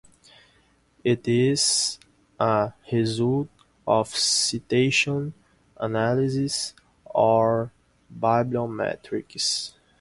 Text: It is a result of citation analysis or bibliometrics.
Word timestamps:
It 1.03 1.27
is 1.27 1.99
a 2.39 2.73
result 2.91 3.49
of 3.85 4.07
citation 4.07 5.35
analysis 5.77 6.73
or 7.05 7.71
bibliometrics. 8.11 9.75